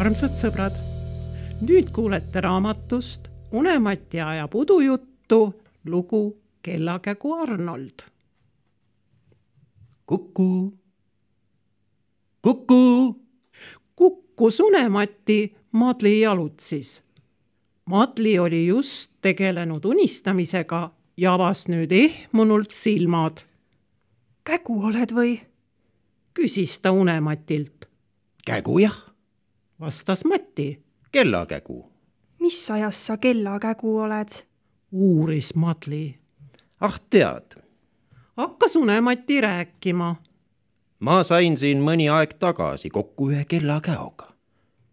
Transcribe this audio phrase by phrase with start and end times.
[0.00, 0.72] sõbrad,
[1.60, 8.06] nüüd kuulete raamatust Unemati ajab udujuttu lugu Kellakägu Arnold.
[10.06, 10.78] kuku,
[12.42, 13.16] kuku.
[13.96, 17.02] kukkus Unemati Madli jalutsis.
[17.84, 23.44] Madli oli just tegelenud unistamisega ja avas nüüd ehmunult silmad.
[24.44, 25.40] kägu oled või?
[26.34, 27.84] küsis ta Unematilt.
[28.46, 29.09] kägu jah,
[29.80, 30.82] vastas Mati.
[31.12, 31.92] kellakägu.
[32.38, 34.28] mis ajast sa kellakägu oled?
[34.92, 36.18] uuris Madli.
[36.80, 37.62] ah tead,
[38.36, 40.16] hakkas Unemati rääkima.
[41.00, 44.32] ma sain siin mõni aeg tagasi kokku ühe kellakäoga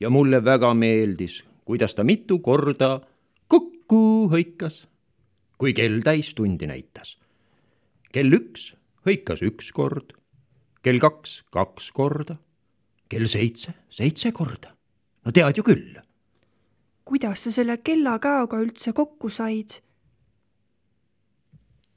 [0.00, 3.00] ja mulle väga meeldis, kuidas ta mitu korda
[3.48, 4.86] kukku hõikas,
[5.58, 7.18] kui kell täistundi näitas.
[8.12, 8.74] kell üks
[9.06, 10.16] hõikas üks kord,
[10.82, 12.36] kell kaks kaks korda,
[13.10, 14.76] kell seitse seitse korda.
[15.24, 15.98] no tead ju küll.
[17.04, 19.80] kuidas sa selle kellakäoga üldse kokku said?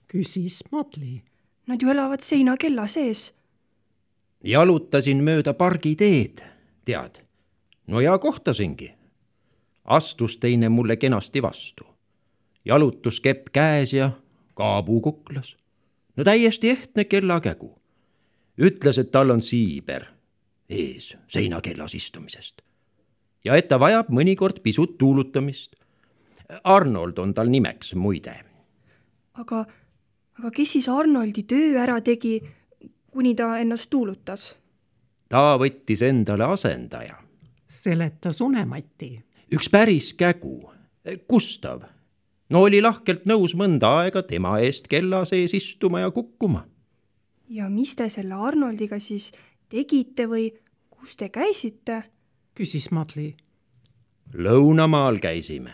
[0.09, 1.23] küsis Madli.
[1.67, 3.34] Nad ju elavad seinakella sees.
[4.44, 6.41] jalutasin mööda pargiteed,
[6.86, 7.22] tead.
[7.88, 8.94] no ja kohtasingi.
[9.86, 11.86] astus teine mulle kenasti vastu.
[12.66, 14.11] jalutuskepp käes ja
[14.53, 15.58] kaabuu kuklas.
[16.17, 17.69] no täiesti ehtne kellakägu.
[18.57, 20.13] ütles, et tal on siiber
[20.69, 22.62] ees seinakellas istumisest
[23.46, 25.75] ja et ta vajab mõnikord pisut tuulutamist.
[26.63, 28.35] Arnold on tal nimeks muide.
[29.34, 29.66] aga,
[30.40, 32.41] aga kes siis Arnoldi töö ära tegi,
[33.12, 34.53] kuni ta ennast tuulutas?
[35.29, 37.18] ta võttis endale asendaja.
[37.68, 39.23] seletas Unemati.
[39.52, 40.69] üks päris kägu,
[41.29, 41.81] Gustav.
[42.50, 46.68] no oli lahkelt nõus mõnda aega tema eest kella sees istuma ja kukkuma.
[47.50, 49.31] ja mis te selle Arnoldiga siis
[49.73, 50.51] tegite või
[50.94, 52.03] kus te käisite?
[52.53, 53.34] küsis Madli.
[54.34, 55.73] lõunamaal käisime.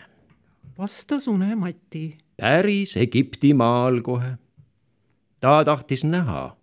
[0.78, 2.16] vastas Unemati.
[2.36, 4.38] päris Egiptimaal kohe.
[5.40, 6.56] ta tahtis näha,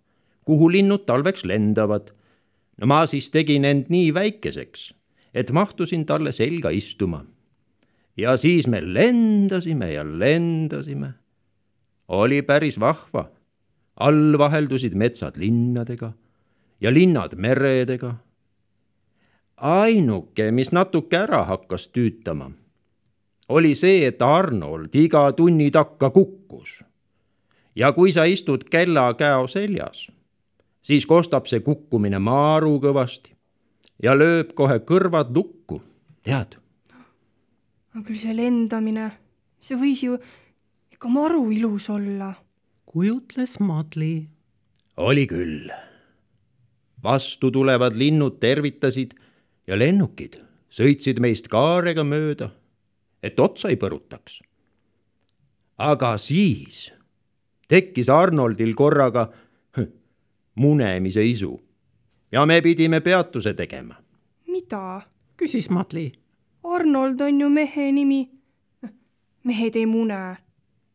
[0.44, 2.10] kuhu linnud talveks lendavad.
[2.80, 4.94] no ma siis tegin end nii väikeseks,
[5.34, 7.24] et mahtusin talle selga istuma.
[8.16, 11.14] ja siis me lendasime ja lendasime.
[12.08, 13.30] oli päris vahva.
[13.96, 16.12] all vaheldusid metsad linnadega
[16.80, 18.14] ja linnad meredega
[19.60, 22.50] ainuke, mis natuke ära hakkas tüütama,
[23.48, 26.84] oli see, et Arnold iga tunni takka kukkus.
[27.74, 30.08] ja kui sa istud kellakäo seljas,
[30.82, 33.34] siis kostab see kukkumine maaru kõvasti
[34.02, 35.82] ja lööb kohe kõrvad lukku,
[36.22, 36.58] tead.
[37.94, 39.10] no küll see lendamine,
[39.60, 40.18] see võis ju
[40.92, 42.34] ikka maru ilus olla.
[42.86, 44.28] kujutles Madli.
[44.96, 45.70] oli küll.
[47.02, 49.14] Vastu tulevad linnud tervitasid
[49.66, 52.50] ja lennukid sõitsid meist kaarega mööda,
[53.22, 54.40] et otsa ei põrutaks.
[55.78, 56.92] aga siis
[57.68, 59.28] tekkis Arnoldil korraga
[60.62, 61.58] munemise isu
[62.32, 63.94] ja me pidime peatuse tegema.
[64.46, 65.00] mida?
[65.36, 66.12] küsis Madli.
[66.64, 68.28] Arnold on ju mehe nimi.
[69.44, 70.36] mehed ei mune.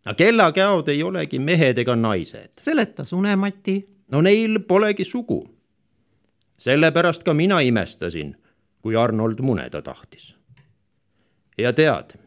[0.05, 2.49] aga kellakäod ei olegi mehed ega naised.
[2.59, 3.87] seletas Unemati.
[4.11, 5.52] no neil polegi sugu.
[6.57, 8.35] Sellepärast ka mina imestasin
[8.81, 10.35] kui Arnold muneda tahtis.
[11.57, 12.17] ja tead,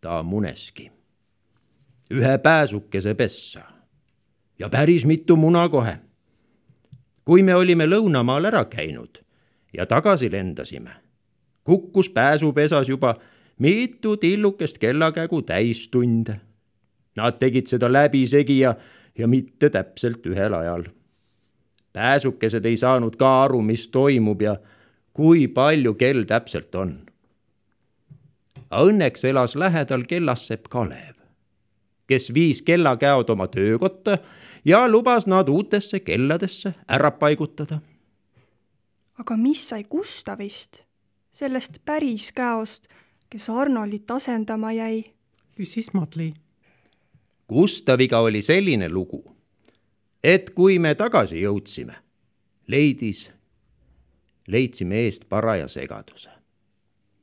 [0.00, 0.90] ta muneski.
[2.10, 3.60] ühe pääsukese pessa
[4.58, 5.96] ja päris mitu muna kohe.
[7.24, 9.22] kui me olime lõunamaal ära käinud
[9.72, 10.90] ja tagasi lendasime,
[11.64, 13.14] kukkus pääsupesas juba
[13.58, 16.40] mitu tillukest kellakägu täistunde.
[17.16, 18.74] Nad tegid seda läbisegi ja,
[19.18, 20.84] ja mitte täpselt ühel ajal.
[21.94, 24.56] Pääsukesed ei saanud ka aru, mis toimub ja
[25.14, 26.98] kui palju kell täpselt on.
[28.74, 31.14] Õnneks elas lähedal kellassepp Kalev,
[32.10, 34.18] kes viis kellakäod oma töökotta
[34.64, 37.78] ja lubas nad uutesse kelladesse ära paigutada.
[39.18, 40.82] aga mis sai Gustavist,
[41.30, 42.88] sellest päris käost,
[43.30, 45.04] kes Arnoldit asendama jäi?
[45.54, 46.34] küsis Madli.
[47.48, 49.33] Gustaviga oli selline lugu,
[50.24, 52.00] et kui me tagasi jõudsime,
[52.72, 53.28] leidis
[54.46, 56.30] leidsime eest paraja segaduse.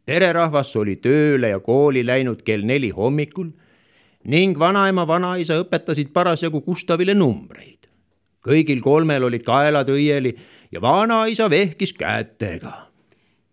[0.05, 3.51] pererahvas oli tööle ja kooli läinud kell neli hommikul
[4.23, 7.87] ning vanaema, vanaisa õpetasid parasjagu Gustavile numbreid.
[8.41, 10.35] kõigil kolmel olid kaelad õieli
[10.71, 12.91] ja vanaisa vehkis kätega.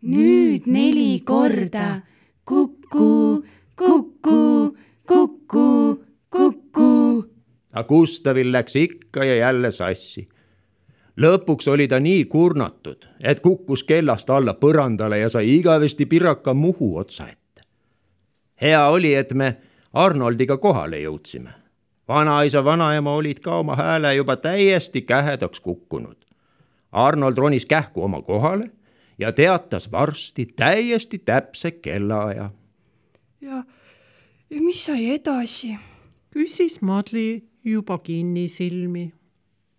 [0.03, 2.03] nüüd neli korda
[2.45, 3.45] kuku,
[3.77, 5.78] kuku, kuku.
[7.73, 10.29] Aga Gustavil läks ikka ja jälle sassi
[11.19, 16.97] lõpuks oli ta nii kurnatud, et kukkus kellast alla põrandale ja sai igavesti piraka Muhu
[16.97, 17.63] otsa ette.
[18.61, 19.57] hea oli, et me
[19.93, 21.51] Arnoldiga kohale jõudsime.
[22.09, 26.17] vanaisa, vanaema olid ka oma hääle juba täiesti kähedaks kukkunud.
[26.93, 28.71] Arnold ronis kähku oma kohale
[29.19, 32.51] ja teatas varsti täiesti täpse kellaaja.
[33.41, 33.65] ja,
[34.51, 35.79] ja mis sai edasi?
[36.31, 39.13] küsis Madli juba kinnisilmi.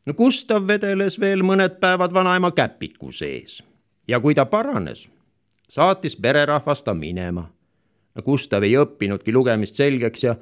[0.05, 3.63] no Gustav vedeles veel mõned päevad vanaema käpiku sees
[4.07, 5.07] ja kui ta paranes,
[5.69, 7.49] saatis pererahvas ta minema.
[8.25, 10.33] Gustav ei õppinudki lugemist selgeks ja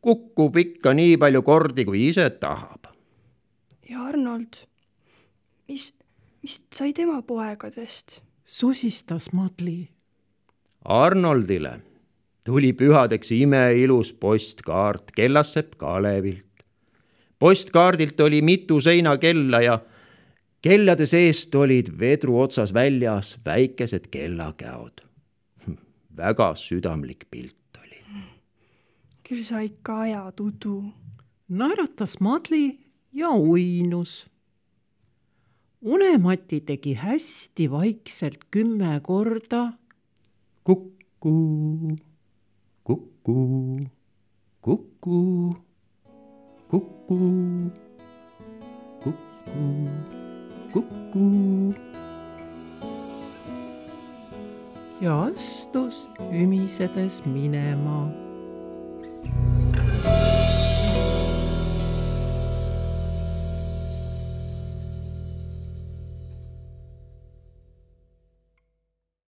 [0.00, 2.86] kukkub ikka nii palju kordi, kui ise tahab.
[3.88, 4.60] ja Arnold,
[5.68, 5.92] mis,
[6.42, 8.22] mis sai tema poegadest?
[8.46, 9.88] susistas Madli.
[10.84, 11.80] Arnoldile
[12.46, 16.55] tuli pühadeks imeilus postkaart kellassepp Kalevilt.
[17.38, 19.78] Postkaardilt oli mitu seinakella ja
[20.62, 25.00] kellade seest olid vedru otsas väljas väikesed kellakäod.
[26.16, 28.00] väga südamlik pilt oli.
[29.28, 30.84] küll sa ikka ajad udu.
[31.48, 32.78] naeratas Madli
[33.12, 34.26] ja uinus
[35.86, 39.72] unemati tegi hästi vaikselt kümme korda.
[40.64, 41.96] kuku,
[42.84, 43.80] kuku,
[44.60, 45.56] kuku,
[46.70, 47.70] kuku,
[49.02, 49.66] kuku,
[50.72, 51.26] kuku.
[55.00, 58.10] ja astus ümisedes minema